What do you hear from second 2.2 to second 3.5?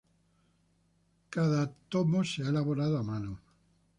se ha elaborado a mano.